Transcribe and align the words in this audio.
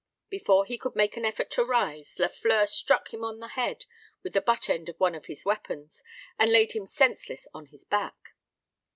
Before 0.31 0.65
he 0.65 0.79
could 0.79 0.95
make 0.95 1.15
an 1.15 1.25
effort 1.25 1.51
to 1.51 1.63
rise, 1.63 2.17
Lafleur 2.17 2.65
struck 2.65 3.13
him 3.13 3.23
on 3.23 3.37
the 3.37 3.49
head 3.49 3.85
with 4.23 4.33
the 4.33 4.41
butt 4.41 4.67
end 4.67 4.89
of 4.89 4.99
one 4.99 5.13
of 5.13 5.25
his 5.25 5.45
weapons, 5.45 6.01
and 6.39 6.51
laid 6.51 6.71
him 6.71 6.87
senseless 6.87 7.47
on 7.53 7.67
his 7.67 7.85
back. 7.85 8.33